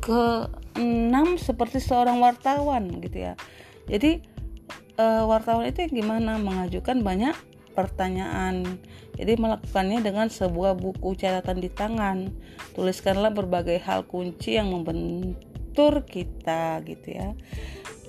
Ke 0.00 0.48
enam 0.80 1.36
seperti 1.36 1.76
seorang 1.76 2.24
wartawan 2.24 2.88
gitu 3.04 3.20
ya. 3.20 3.34
Jadi 3.84 4.24
e, 4.96 5.04
wartawan 5.28 5.68
itu 5.68 5.84
gimana 5.92 6.40
mengajukan 6.40 7.04
banyak 7.04 7.36
pertanyaan. 7.76 8.80
Jadi 9.20 9.36
melakukannya 9.36 10.00
dengan 10.00 10.32
sebuah 10.32 10.80
buku 10.80 11.12
catatan 11.20 11.60
di 11.60 11.68
tangan. 11.68 12.32
Tuliskanlah 12.72 13.36
berbagai 13.36 13.76
hal 13.84 14.08
kunci 14.08 14.56
yang 14.56 14.72
membentur 14.72 16.08
kita 16.08 16.80
gitu 16.88 17.08
ya. 17.12 17.36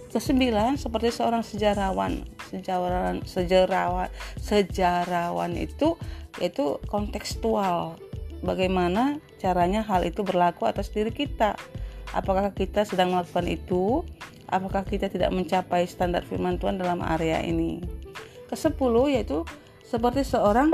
Kesembilan 0.08 0.80
seperti 0.80 1.12
seorang 1.12 1.44
sejarawan. 1.44 2.24
Sejarawan 2.48 3.28
sejarawan 3.28 4.08
sejarawan 4.40 5.52
itu 5.60 6.00
yaitu 6.40 6.80
kontekstual. 6.88 8.00
Bagaimana 8.40 9.20
caranya 9.42 9.84
hal 9.84 10.08
itu 10.08 10.24
berlaku 10.24 10.64
atas 10.70 10.94
diri 10.94 11.12
kita? 11.12 11.60
Apakah 12.16 12.56
kita 12.56 12.88
sedang 12.88 13.12
melakukan 13.12 13.52
itu? 13.52 14.08
Apakah 14.48 14.88
kita 14.88 15.12
tidak 15.12 15.36
mencapai 15.36 15.84
standar 15.84 16.24
firman 16.24 16.56
Tuhan 16.56 16.80
dalam 16.80 17.04
area 17.04 17.44
ini? 17.44 17.84
Kesepuluh 18.48 19.12
yaitu 19.12 19.44
seperti 19.84 20.24
seorang 20.24 20.72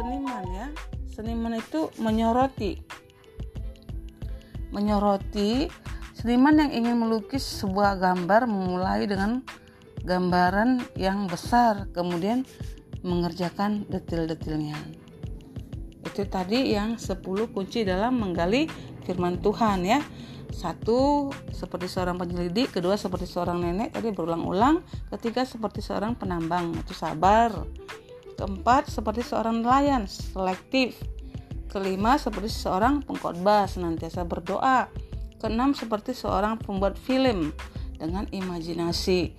seniman 0.00 0.44
ya. 0.52 0.66
Seniman 1.12 1.60
itu 1.60 1.92
menyoroti. 2.00 2.80
Menyoroti 4.74 5.70
seniman 6.16 6.58
yang 6.66 6.70
ingin 6.72 6.96
melukis 6.98 7.44
sebuah 7.44 8.00
gambar 8.00 8.48
memulai 8.48 9.06
dengan 9.06 9.44
gambaran 10.04 10.84
yang 11.00 11.30
besar 11.30 11.88
kemudian 11.92 12.44
mengerjakan 13.04 13.84
detail-detailnya. 13.88 14.76
Itu 16.04 16.24
tadi 16.28 16.72
yang 16.72 16.96
10 16.96 17.52
kunci 17.52 17.84
dalam 17.84 18.20
menggali 18.20 18.68
firman 19.04 19.40
Tuhan 19.40 19.84
ya 19.84 20.00
satu 20.54 21.28
seperti 21.50 21.90
seorang 21.90 22.14
penyelidik. 22.14 22.70
Kedua 22.70 22.94
seperti 22.94 23.26
seorang 23.26 23.58
nenek. 23.58 23.90
Tadi 23.90 24.14
berulang-ulang. 24.14 24.86
Ketiga 25.10 25.42
seperti 25.42 25.82
seorang 25.82 26.14
penambang. 26.14 26.70
Itu 26.78 26.94
sabar. 26.94 27.50
Keempat 28.38 28.86
seperti 28.86 29.26
seorang 29.26 29.66
nelayan. 29.66 30.06
Selektif. 30.06 30.94
Kelima 31.66 32.14
seperti 32.14 32.54
seorang 32.54 33.02
pengkhotbah. 33.02 33.66
Senantiasa 33.66 34.22
berdoa. 34.22 34.86
Keenam 35.42 35.74
seperti 35.74 36.14
seorang 36.14 36.56
pembuat 36.62 36.94
film 36.96 37.50
dengan 37.98 38.24
imajinasi. 38.30 39.34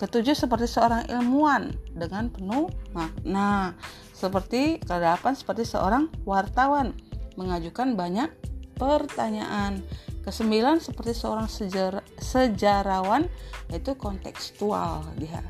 Ketujuh 0.00 0.32
seperti 0.32 0.64
seorang 0.64 1.04
ilmuwan 1.12 1.76
dengan 1.92 2.32
penuh 2.32 2.72
makna. 2.96 3.76
Seperti 4.16 4.80
kedelapan 4.80 5.36
seperti 5.36 5.68
seorang 5.68 6.08
wartawan 6.24 6.96
mengajukan 7.36 7.96
banyak 7.96 8.32
pertanyaan. 8.80 9.84
Kesembilan 10.20 10.84
seperti 10.84 11.16
seorang 11.16 11.48
sejar 11.48 12.04
sejarawan 12.20 13.24
yaitu 13.72 13.96
kontekstual 13.96 15.04
dia 15.16 15.40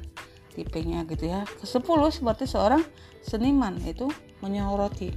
tipenya 0.54 1.02
gitu 1.06 1.30
ya. 1.30 1.42
Kesepuluh 1.58 2.10
seperti 2.10 2.46
seorang 2.46 2.82
seniman 3.22 3.78
yaitu 3.82 4.06
menyoroti. 4.44 5.10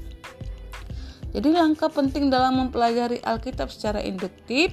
Jadi 1.33 1.49
langkah 1.49 1.89
penting 1.89 2.29
dalam 2.29 2.61
mempelajari 2.61 3.17
Alkitab 3.25 3.73
secara 3.73 4.01
induktif 4.05 4.69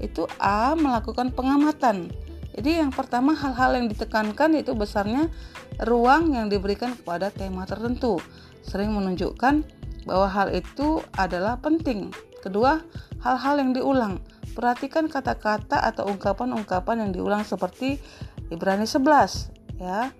itu 0.00 0.28
A 0.36 0.76
melakukan 0.76 1.32
pengamatan. 1.32 2.12
Jadi 2.52 2.84
yang 2.84 2.92
pertama 2.92 3.32
hal-hal 3.32 3.80
yang 3.80 3.88
ditekankan 3.88 4.52
itu 4.60 4.76
besarnya 4.76 5.32
ruang 5.80 6.36
yang 6.36 6.52
diberikan 6.52 6.92
kepada 6.92 7.32
tema 7.32 7.64
tertentu. 7.64 8.20
Sering 8.60 8.92
menunjukkan 8.92 9.64
bahwa 10.04 10.28
hal 10.28 10.52
itu 10.52 11.00
adalah 11.16 11.56
penting. 11.64 12.12
Kedua, 12.42 12.82
hal-hal 13.22 13.62
yang 13.62 13.70
diulang. 13.70 14.18
Perhatikan 14.52 15.06
kata-kata 15.06 15.78
atau 15.78 16.10
ungkapan-ungkapan 16.10 17.06
yang 17.06 17.10
diulang 17.14 17.46
seperti 17.46 18.02
Ibrani 18.50 18.84
11 18.84 19.78
ya. 19.78 20.10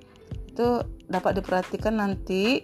Itu 0.47 0.87
dapat 1.11 1.43
diperhatikan 1.43 1.99
nanti 1.99 2.63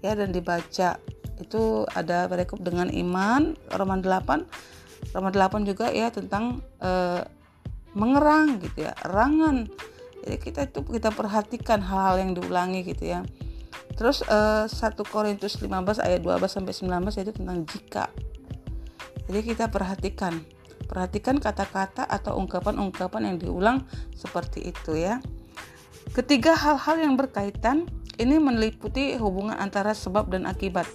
ya 0.00 0.16
dan 0.16 0.32
dibaca. 0.32 0.96
Itu 1.36 1.84
ada 1.92 2.26
perikop 2.26 2.64
dengan 2.64 2.88
iman 2.88 3.52
Roman 3.76 4.00
8. 4.00 5.12
Roman 5.12 5.32
8 5.36 5.68
juga 5.68 5.92
ya 5.92 6.08
tentang 6.08 6.64
eh, 6.80 7.22
mengerang 7.94 8.58
gitu 8.64 8.88
ya, 8.88 8.92
erangan. 9.04 9.68
Jadi 10.24 10.36
kita 10.40 10.60
itu 10.66 10.80
kita 10.82 11.12
perhatikan 11.12 11.84
hal-hal 11.84 12.24
yang 12.24 12.32
diulangi 12.32 12.82
gitu 12.88 13.04
ya. 13.06 13.20
Terus 13.94 14.24
eh, 14.26 14.66
1 14.66 14.72
Korintus 15.06 15.60
15 15.60 16.02
ayat 16.02 16.24
12 16.24 16.48
sampai 16.50 16.72
19 16.72 17.22
itu 17.22 17.32
tentang 17.36 17.58
jika. 17.68 18.08
Jadi 19.24 19.40
kita 19.40 19.72
perhatikan 19.72 20.44
Perhatikan 20.84 21.40
kata-kata 21.40 22.04
atau 22.04 22.36
ungkapan-ungkapan 22.44 23.32
yang 23.32 23.36
diulang 23.40 23.78
seperti 24.12 24.68
itu 24.68 24.94
ya. 24.94 25.18
Ketiga 26.12 26.52
hal-hal 26.54 27.00
yang 27.00 27.16
berkaitan 27.16 27.88
ini 28.20 28.36
meliputi 28.36 29.16
hubungan 29.16 29.56
antara 29.56 29.96
sebab 29.96 30.30
dan 30.30 30.44
akibat. 30.44 30.86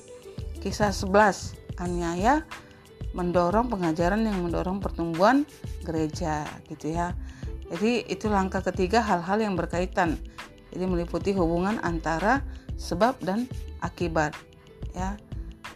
Kisah 0.61 0.93
11, 0.93 1.81
aniaya 1.81 2.45
mendorong 3.17 3.73
pengajaran 3.73 4.21
yang 4.21 4.45
mendorong 4.45 4.77
pertumbuhan 4.77 5.43
gereja 5.81 6.45
gitu 6.69 6.93
ya. 6.93 7.17
Jadi 7.73 8.05
itu 8.05 8.29
langkah 8.29 8.61
ketiga 8.61 9.01
hal-hal 9.01 9.41
yang 9.41 9.57
berkaitan. 9.57 10.21
Jadi 10.69 10.85
meliputi 10.85 11.33
hubungan 11.33 11.81
antara 11.81 12.45
sebab 12.77 13.17
dan 13.25 13.49
akibat 13.81 14.37
ya. 14.93 15.17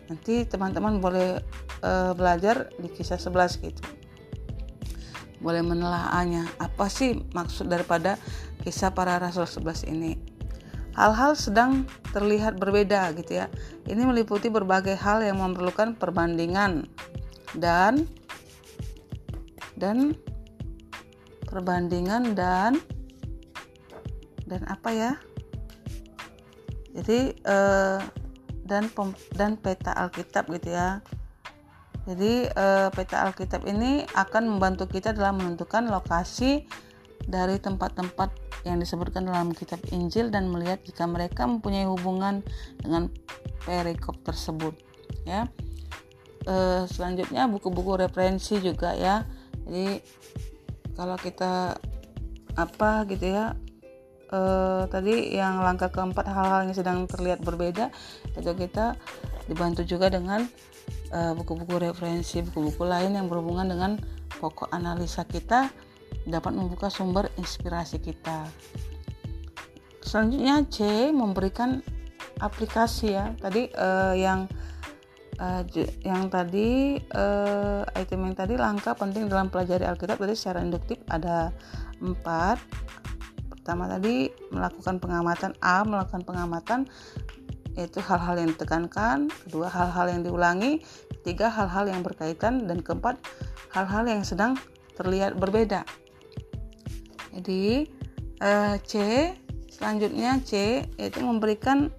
Nanti 0.06 0.46
teman-teman 0.46 1.02
boleh 1.02 1.42
uh, 1.84 2.12
belajar 2.16 2.72
di 2.80 2.88
kisah 2.90 3.20
11 3.20 3.60
gitu. 3.60 3.84
Boleh 5.44 5.60
menelaahnya. 5.60 6.48
Apa 6.58 6.88
sih 6.88 7.20
maksud 7.36 7.68
daripada 7.68 8.16
kisah 8.64 8.96
para 8.96 9.20
rasul 9.20 9.44
11 9.44 9.92
ini? 9.92 10.16
Hal-hal 10.96 11.36
sedang 11.36 11.84
terlihat 12.16 12.56
berbeda 12.56 13.12
gitu 13.20 13.44
ya. 13.44 13.52
Ini 13.90 14.08
meliputi 14.08 14.48
berbagai 14.48 14.96
hal 14.96 15.26
yang 15.26 15.42
memerlukan 15.42 16.00
perbandingan 16.00 16.88
dan 17.58 18.08
dan 19.76 20.16
perbandingan 21.50 22.38
dan 22.38 22.78
dan 24.48 24.62
apa 24.70 24.90
ya? 24.94 25.12
Jadi 26.94 27.34
eh, 27.42 28.00
dan 28.70 28.86
dan 29.34 29.58
peta 29.58 29.98
Alkitab 29.98 30.46
gitu 30.54 30.78
ya 30.78 31.02
jadi 32.04 32.52
eh, 32.52 32.90
peta 32.92 33.24
Alkitab 33.24 33.64
ini 33.64 34.04
akan 34.12 34.58
membantu 34.58 34.92
kita 34.92 35.16
dalam 35.16 35.40
menentukan 35.40 35.88
lokasi 35.88 36.68
dari 37.24 37.56
tempat-tempat 37.56 38.36
yang 38.68 38.80
disebutkan 38.80 39.28
dalam 39.28 39.56
kitab 39.56 39.80
Injil 39.92 40.28
dan 40.28 40.52
melihat 40.52 40.84
jika 40.84 41.08
mereka 41.08 41.48
mempunyai 41.48 41.88
hubungan 41.88 42.44
dengan 42.80 43.08
perikop 43.64 44.20
tersebut 44.24 44.76
ya. 45.24 45.48
Eh, 46.44 46.84
selanjutnya 46.92 47.48
buku-buku 47.48 47.96
referensi 47.96 48.60
juga 48.60 48.92
ya. 48.96 49.24
Jadi 49.64 50.04
kalau 51.00 51.16
kita 51.16 51.80
apa 52.54 53.08
gitu 53.08 53.32
ya 53.32 53.56
eh, 54.30 54.84
tadi 54.92 55.40
yang 55.40 55.64
langkah 55.64 55.88
keempat 55.88 56.28
hal-hal 56.28 56.68
yang 56.68 56.76
sedang 56.76 57.08
terlihat 57.08 57.40
berbeda 57.42 57.90
itu 58.36 58.52
kita 58.60 59.00
dibantu 59.48 59.88
juga 59.88 60.12
dengan 60.12 60.44
buku-buku 61.14 61.78
referensi, 61.78 62.42
buku-buku 62.42 62.90
lain 62.90 63.14
yang 63.14 63.30
berhubungan 63.30 63.70
dengan 63.70 63.92
pokok 64.42 64.74
analisa 64.74 65.22
kita 65.30 65.70
dapat 66.26 66.52
membuka 66.56 66.90
sumber 66.90 67.30
inspirasi 67.38 68.02
kita. 68.02 68.50
Selanjutnya 70.02 70.66
C 70.68 71.10
memberikan 71.14 71.86
aplikasi 72.42 73.16
ya. 73.16 73.32
Tadi 73.40 73.72
uh, 73.72 74.14
yang 74.18 74.46
uh, 75.40 75.64
yang 76.04 76.28
tadi 76.28 77.00
uh, 77.16 77.82
item 77.96 78.30
yang 78.30 78.36
tadi 78.36 78.54
langkah 78.60 78.94
penting 78.94 79.32
dalam 79.32 79.48
pelajari 79.48 79.88
Alkitab 79.88 80.20
tadi 80.20 80.36
secara 80.36 80.60
induktif 80.62 81.00
ada 81.08 81.54
empat. 82.04 82.60
Pertama 83.48 83.88
tadi 83.88 84.28
melakukan 84.52 85.00
pengamatan 85.00 85.56
A 85.64 85.88
melakukan 85.88 86.28
pengamatan 86.28 86.84
yaitu 87.74 88.00
hal-hal 88.06 88.38
yang 88.38 88.50
ditekankan, 88.54 89.34
kedua 89.46 89.66
hal-hal 89.70 90.14
yang 90.14 90.22
diulangi, 90.22 90.86
ketiga 91.20 91.50
hal-hal 91.50 91.90
yang 91.90 92.06
berkaitan 92.06 92.70
dan 92.70 92.86
keempat 92.86 93.18
hal-hal 93.74 94.06
yang 94.06 94.22
sedang 94.22 94.54
terlihat 94.94 95.42
berbeda. 95.42 95.82
Jadi 97.34 97.90
eh, 98.38 98.76
C 98.86 98.94
selanjutnya 99.74 100.38
C 100.46 100.86
yaitu 101.02 101.26
memberikan 101.26 101.90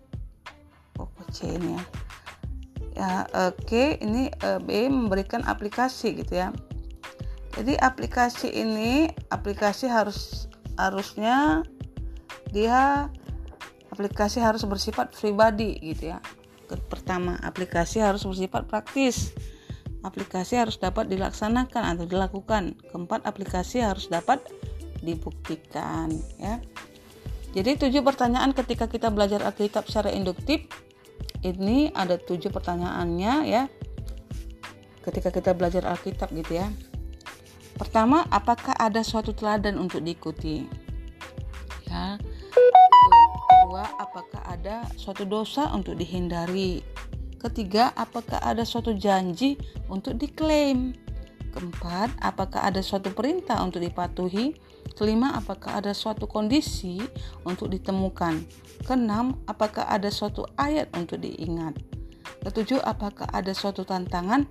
oh 1.03 1.11
C 1.35 1.51
ini 1.51 1.75
ya. 1.75 1.83
Ya 2.95 3.13
eh, 3.35 3.53
K 3.67 3.99
ini 3.99 4.31
eh, 4.31 4.61
B 4.63 4.87
memberikan 4.87 5.43
aplikasi 5.43 6.15
gitu 6.15 6.39
ya. 6.39 6.55
Jadi 7.55 7.79
aplikasi 7.79 8.51
ini 8.51 9.11
aplikasi 9.31 9.91
harus 9.91 10.47
harusnya 10.79 11.63
dia 12.51 13.11
aplikasi 13.95 14.43
harus 14.43 14.67
bersifat 14.67 15.15
pribadi 15.15 15.79
gitu 15.79 16.11
ya. 16.11 16.19
Pertama 16.91 17.39
aplikasi 17.39 18.03
harus 18.03 18.27
bersifat 18.27 18.67
praktis. 18.67 19.31
Aplikasi 20.03 20.59
harus 20.59 20.77
dapat 20.77 21.07
dilaksanakan 21.07 21.97
atau 21.97 22.05
dilakukan. 22.05 22.75
Keempat 22.91 23.23
aplikasi 23.23 23.81
harus 23.81 24.11
dapat 24.11 24.43
dibuktikan 24.99 26.11
ya. 26.43 26.59
Jadi 27.55 27.79
tujuh 27.79 28.03
pertanyaan 28.03 28.51
ketika 28.51 28.91
kita 28.91 29.15
belajar 29.15 29.47
Alkitab 29.47 29.87
secara 29.87 30.11
induktif 30.11 30.67
ini 31.47 31.95
ada 31.95 32.19
tujuh 32.19 32.51
pertanyaannya 32.51 33.35
ya 33.47 33.71
ketika 35.07 35.31
kita 35.31 35.55
belajar 35.55 35.87
Alkitab 35.87 36.35
gitu 36.35 36.59
ya. 36.59 36.67
Pertama 37.79 38.27
apakah 38.33 38.75
ada 38.75 39.07
suatu 39.07 39.31
teladan 39.31 39.79
untuk 39.79 40.03
diikuti? 40.03 40.67
Ya 41.87 42.19
Kedua, 43.75 43.91
apakah 43.99 44.43
ada 44.47 44.87
suatu 44.95 45.27
dosa 45.27 45.67
untuk 45.75 45.99
dihindari? 45.99 46.79
Ketiga, 47.43 47.91
apakah 47.99 48.39
ada 48.39 48.63
suatu 48.63 48.95
janji 48.95 49.59
untuk 49.91 50.15
diklaim? 50.15 50.95
Keempat, 51.51 52.15
apakah 52.23 52.71
ada 52.71 52.79
suatu 52.87 53.11
perintah 53.11 53.59
untuk 53.67 53.83
dipatuhi? 53.83 54.55
Kelima, 54.95 55.35
apakah 55.35 55.83
ada 55.83 55.91
suatu 55.91 56.31
kondisi 56.31 57.03
untuk 57.43 57.67
ditemukan? 57.75 58.47
Keenam, 58.87 59.43
apakah 59.51 59.91
ada 59.91 60.07
suatu 60.07 60.47
ayat 60.55 60.95
untuk 60.95 61.27
diingat? 61.27 61.75
Ketujuh, 62.47 62.79
apakah 62.79 63.27
ada 63.35 63.51
suatu 63.51 63.83
tantangan 63.83 64.47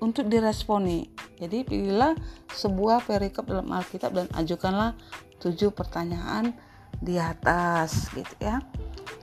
untuk 0.00 0.32
diresponi? 0.32 1.12
Jadi 1.36 1.60
pilihlah 1.68 2.16
sebuah 2.48 3.04
perikop 3.04 3.52
dalam 3.52 3.68
Alkitab 3.68 4.16
dan 4.16 4.32
ajukanlah 4.32 4.96
tujuh 5.44 5.76
pertanyaan 5.76 6.71
di 7.02 7.18
atas 7.18 8.06
gitu 8.14 8.34
ya. 8.38 8.62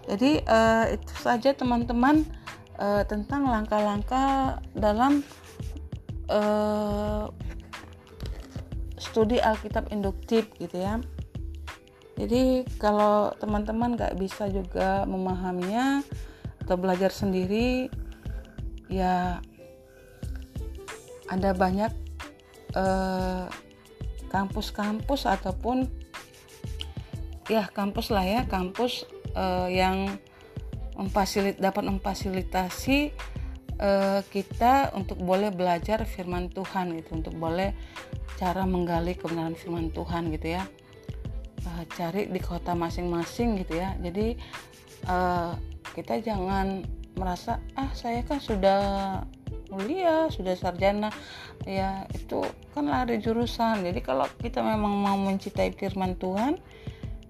Jadi 0.06 0.44
uh, 0.44 0.86
itu 0.92 1.14
saja 1.16 1.56
teman-teman 1.56 2.28
uh, 2.76 3.08
tentang 3.08 3.48
langkah-langkah 3.48 4.60
dalam 4.76 5.24
uh, 6.28 7.32
studi 9.00 9.40
Alkitab 9.40 9.90
induktif 9.96 10.52
gitu 10.60 10.76
ya. 10.76 11.00
Jadi 12.20 12.68
kalau 12.76 13.32
teman-teman 13.40 13.96
nggak 13.96 14.20
bisa 14.20 14.52
juga 14.52 15.08
memahaminya 15.08 16.04
atau 16.68 16.76
belajar 16.76 17.16
sendiri 17.16 17.88
ya 18.92 19.40
ada 21.32 21.50
banyak 21.56 21.94
uh, 22.76 23.48
kampus-kampus 24.28 25.30
ataupun 25.30 25.88
ya 27.50 27.66
kampus 27.74 28.14
lah 28.14 28.24
ya 28.24 28.46
kampus 28.46 29.10
uh, 29.34 29.66
yang 29.68 30.08
memfasilit 30.94 31.58
dapat 31.58 31.90
memfasilitasi 31.90 33.16
uh, 33.80 34.22
kita 34.30 34.94
untuk 34.94 35.18
boleh 35.24 35.50
belajar 35.50 36.04
firman 36.04 36.52
Tuhan 36.52 36.94
gitu 37.00 37.18
untuk 37.18 37.34
boleh 37.40 37.74
cara 38.38 38.64
menggali 38.68 39.16
kebenaran 39.16 39.56
firman 39.58 39.90
Tuhan 39.96 40.30
gitu 40.36 40.60
ya. 40.60 40.64
Uh, 41.66 41.84
cari 41.96 42.28
di 42.28 42.40
kota 42.40 42.76
masing-masing 42.78 43.60
gitu 43.64 43.80
ya. 43.80 43.96
Jadi 44.00 44.36
uh, 45.08 45.56
kita 45.96 46.22
jangan 46.24 46.84
merasa 47.18 47.60
ah 47.76 47.92
saya 47.92 48.24
kan 48.24 48.40
sudah 48.40 48.80
kuliah 49.72 50.28
sudah 50.32 50.56
sarjana. 50.56 51.12
Ya 51.64 52.08
itu 52.12 52.44
kan 52.76 52.92
lari 52.92 53.24
jurusan. 53.24 53.88
Jadi 53.88 54.00
kalau 54.04 54.28
kita 54.40 54.60
memang 54.60 54.94
mau 55.00 55.16
mencintai 55.16 55.72
firman 55.76 56.20
Tuhan 56.20 56.60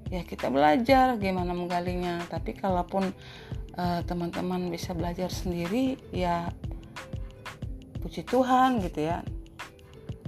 ya 0.10 0.26
kita 0.26 0.50
belajar 0.50 1.18
gimana 1.18 1.54
menggalinya. 1.54 2.22
Tapi 2.28 2.58
kalaupun 2.58 3.10
uh, 3.78 4.02
teman-teman 4.06 4.70
bisa 4.70 4.94
belajar 4.94 5.30
sendiri 5.30 5.98
ya 6.14 6.50
puji 8.02 8.26
Tuhan 8.26 8.82
gitu 8.84 9.06
ya. 9.06 9.22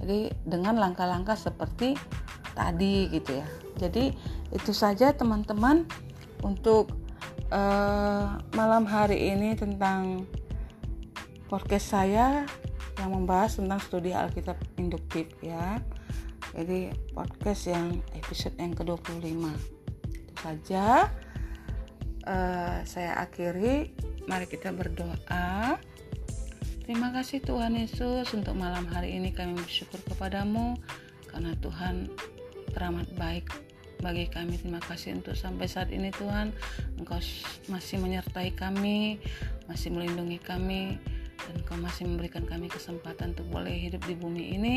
Jadi 0.02 0.34
dengan 0.42 0.78
langkah-langkah 0.82 1.38
seperti 1.38 1.94
tadi 2.54 3.10
gitu 3.10 3.38
ya. 3.38 3.46
Jadi 3.78 4.14
itu 4.52 4.72
saja 4.74 5.14
teman-teman 5.14 5.86
untuk 6.42 6.90
uh, 7.54 8.38
malam 8.52 8.84
hari 8.84 9.30
ini 9.30 9.54
tentang 9.54 10.26
podcast 11.46 11.92
saya 11.92 12.44
yang 13.00 13.10
membahas 13.12 13.56
tentang 13.58 13.80
studi 13.80 14.12
Alkitab 14.12 14.58
induktif 14.76 15.28
ya. 15.40 15.80
Jadi 16.52 16.92
podcast 17.16 17.72
yang 17.72 17.96
episode 18.12 18.56
yang 18.60 18.76
ke-25. 18.76 19.40
Itu 20.12 20.34
saja 20.36 21.08
uh, 22.28 22.78
saya 22.84 23.16
akhiri. 23.24 23.96
Mari 24.28 24.46
kita 24.46 24.70
berdoa. 24.70 25.80
Terima 26.82 27.08
kasih 27.14 27.40
Tuhan 27.40 27.78
Yesus 27.78 28.28
untuk 28.36 28.52
malam 28.58 28.84
hari 28.90 29.16
ini 29.16 29.32
kami 29.32 29.56
bersyukur 29.56 30.02
kepadamu 30.04 30.76
karena 31.30 31.56
Tuhan 31.62 32.12
teramat 32.76 33.08
baik 33.16 33.48
bagi 34.02 34.28
kami. 34.28 34.60
Terima 34.60 34.82
kasih 34.82 35.16
untuk 35.16 35.38
sampai 35.38 35.70
saat 35.70 35.88
ini 35.88 36.12
Tuhan, 36.12 36.52
Engkau 36.98 37.22
masih 37.70 37.96
menyertai 38.02 38.52
kami, 38.52 39.22
masih 39.70 39.94
melindungi 39.94 40.42
kami 40.42 41.00
dan 41.48 41.56
Kau 41.66 41.78
masih 41.78 42.06
memberikan 42.06 42.46
kami 42.46 42.70
kesempatan 42.70 43.34
untuk 43.34 43.48
boleh 43.50 43.74
hidup 43.74 44.02
di 44.06 44.14
bumi 44.14 44.54
ini. 44.56 44.76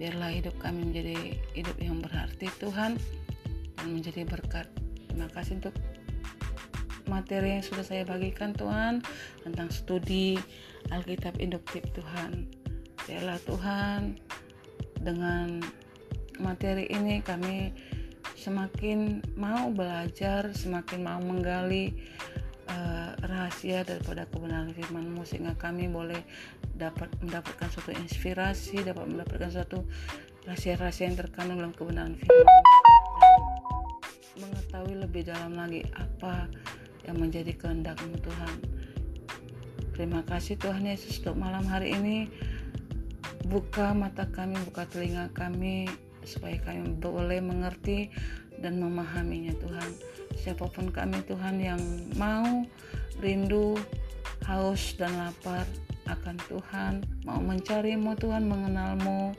Biarlah 0.00 0.32
hidup 0.32 0.56
kami 0.60 0.92
menjadi 0.92 1.36
hidup 1.52 1.76
yang 1.80 2.00
berarti 2.00 2.48
Tuhan 2.60 2.96
dan 3.76 3.86
menjadi 3.88 4.24
berkat. 4.24 4.68
Terima 5.08 5.28
kasih 5.28 5.60
untuk 5.60 5.76
materi 7.10 7.58
yang 7.58 7.64
sudah 7.66 7.84
saya 7.84 8.06
bagikan 8.06 8.54
Tuhan 8.54 9.02
tentang 9.42 9.68
studi 9.74 10.38
Alkitab 10.94 11.36
induktif 11.42 11.82
Tuhan. 11.92 12.46
Biarlah 13.04 13.38
Tuhan 13.44 14.16
dengan 15.02 15.60
materi 16.38 16.86
ini 16.88 17.20
kami 17.20 17.74
semakin 18.38 19.22
mau 19.38 19.70
belajar, 19.70 20.50
semakin 20.50 21.00
mau 21.02 21.20
menggali 21.22 21.94
uh, 22.72 23.12
rahasia 23.20 23.84
daripada 23.84 24.24
kebenaran 24.26 24.72
firman-Mu 24.72 25.22
sehingga 25.28 25.52
kami 25.60 25.92
boleh 25.92 26.24
dapat 26.74 27.12
mendapatkan 27.20 27.68
suatu 27.68 27.92
inspirasi, 27.92 28.80
dapat 28.82 29.04
mendapatkan 29.06 29.52
suatu 29.52 29.84
rahasia-rahasia 30.48 31.12
yang 31.12 31.18
terkandung 31.20 31.60
dalam 31.60 31.74
kebenaran 31.76 32.16
firman 32.16 32.46
dan 34.32 34.48
mengetahui 34.48 34.96
lebih 34.98 35.22
dalam 35.28 35.52
lagi 35.54 35.86
apa 35.94 36.50
yang 37.06 37.20
menjadi 37.20 37.52
kehendak-Mu 37.54 38.16
Tuhan. 38.18 38.54
Terima 39.92 40.24
kasih 40.24 40.56
Tuhan 40.56 40.88
Yesus 40.88 41.20
untuk 41.20 41.36
malam 41.36 41.68
hari 41.68 41.92
ini. 41.94 42.26
Buka 43.46 43.92
mata 43.92 44.24
kami, 44.30 44.56
buka 44.64 44.88
telinga 44.88 45.28
kami 45.36 45.90
supaya 46.24 46.56
kami 46.62 46.96
boleh 46.96 47.42
mengerti 47.42 48.08
dan 48.62 48.78
memahaminya 48.78 49.52
Tuhan. 49.58 49.90
Siapa 50.38 50.70
pun 50.70 50.88
kami 50.88 51.20
Tuhan 51.26 51.58
yang 51.58 51.82
mau 52.14 52.62
rindu 53.18 53.76
haus 54.46 54.94
dan 54.96 55.12
lapar 55.18 55.66
akan 56.10 56.36
Tuhan 56.50 56.92
mau 57.26 57.38
mencarimu 57.38 58.14
Tuhan 58.18 58.46
mengenalmu. 58.46 59.34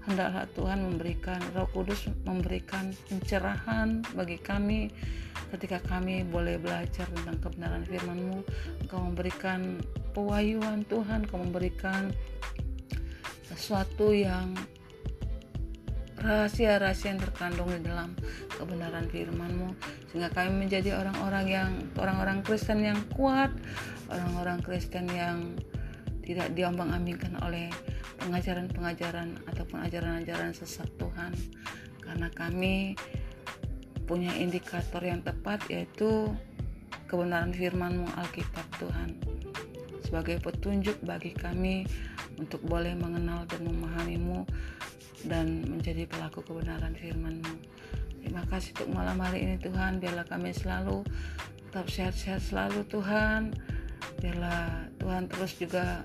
Hendaklah 0.00 0.48
Tuhan 0.56 0.80
memberikan 0.80 1.40
Roh 1.52 1.68
Kudus 1.70 2.08
memberikan 2.24 2.90
pencerahan 3.06 4.00
bagi 4.16 4.40
kami 4.40 4.88
ketika 5.52 5.78
kami 5.84 6.24
boleh 6.24 6.56
belajar 6.56 7.04
tentang 7.12 7.38
kebenaran 7.38 7.84
firman-Mu. 7.84 8.40
Engkau 8.86 9.00
memberikan 9.12 9.78
pewahyuan 10.16 10.88
Tuhan. 10.88 11.28
Engkau 11.28 11.40
memberikan 11.44 12.10
sesuatu 13.44 14.14
yang 14.14 14.56
rahasia-rahasia 16.20 17.16
yang 17.16 17.20
terkandung 17.20 17.68
di 17.72 17.80
dalam 17.84 18.12
kebenaran 18.54 19.08
firman-Mu 19.08 19.72
sehingga 20.12 20.28
kami 20.32 20.68
menjadi 20.68 21.00
orang-orang 21.00 21.46
yang 21.48 21.70
orang-orang 21.96 22.38
Kristen 22.44 22.84
yang 22.84 23.00
kuat, 23.16 23.48
orang-orang 24.12 24.60
Kristen 24.60 25.08
yang 25.08 25.56
tidak 26.20 26.52
diombang-ambingkan 26.54 27.40
oleh 27.42 27.72
pengajaran-pengajaran 28.20 29.40
ataupun 29.48 29.80
ajaran-ajaran 29.88 30.52
sesat 30.52 30.86
Tuhan. 31.00 31.32
Karena 32.04 32.28
kami 32.30 32.94
punya 34.04 34.34
indikator 34.36 35.00
yang 35.00 35.24
tepat 35.24 35.64
yaitu 35.72 36.30
kebenaran 37.10 37.54
firman-Mu 37.54 38.06
Alkitab 38.18 38.66
Tuhan 38.78 39.18
sebagai 40.10 40.42
petunjuk 40.42 40.98
bagi 41.06 41.30
kami 41.30 41.86
untuk 42.34 42.58
boleh 42.66 42.98
mengenal 42.98 43.46
dan 43.46 43.62
memahamimu 43.62 44.42
dan 45.26 45.64
menjadi 45.68 46.08
pelaku 46.08 46.40
kebenaran 46.44 46.96
firman-Mu. 46.96 47.54
Terima 48.20 48.44
kasih 48.48 48.76
untuk 48.76 48.90
malam 48.92 49.16
hari 49.20 49.48
ini 49.48 49.56
Tuhan, 49.56 49.96
biarlah 49.98 50.28
kami 50.28 50.52
selalu 50.52 51.04
tetap 51.70 51.86
sehat-sehat 51.88 52.42
selalu 52.44 52.84
Tuhan. 52.88 53.56
Biarlah 54.20 54.90
Tuhan 55.00 55.30
terus 55.32 55.56
juga 55.56 56.04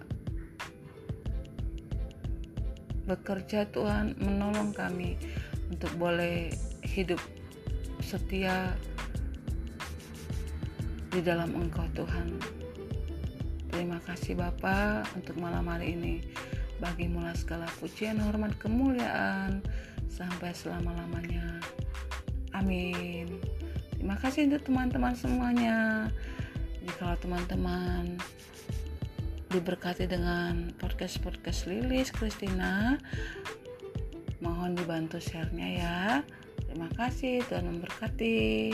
bekerja 3.06 3.70
Tuhan 3.70 4.18
menolong 4.18 4.74
kami 4.74 5.20
untuk 5.70 5.92
boleh 6.00 6.50
hidup 6.82 7.22
setia 8.02 8.74
di 11.14 11.22
dalam 11.24 11.54
Engkau 11.56 11.86
Tuhan. 11.96 12.38
Terima 13.72 14.00
kasih 14.04 14.40
Bapak 14.40 15.12
untuk 15.20 15.36
malam 15.42 15.68
hari 15.68 15.96
ini. 15.96 16.22
Bagi 16.80 17.08
mula 17.08 17.32
segala 17.38 17.66
pujian, 17.80 18.20
hormat, 18.20 18.56
kemuliaan 18.60 19.64
sampai 20.12 20.52
selama-lamanya. 20.52 21.60
Amin. 22.56 23.40
Terima 23.96 24.16
kasih 24.20 24.48
untuk 24.52 24.68
teman-teman 24.68 25.16
semuanya. 25.16 26.08
Kalau 27.02 27.18
teman-teman 27.20 28.22
diberkati 29.50 30.06
dengan 30.06 30.70
podcast-podcast 30.78 31.68
Lilis 31.68 32.12
Kristina, 32.14 33.00
mohon 34.44 34.76
dibantu 34.78 35.18
share-nya 35.18 35.70
ya. 35.80 36.02
Terima 36.68 36.92
kasih, 36.94 37.42
Tuhan 37.48 37.72
memberkati. 37.72 38.72